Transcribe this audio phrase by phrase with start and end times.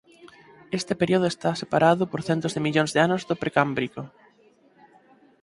[0.79, 4.01] Este período está separado por centos de millóns de anos do Precámbrico.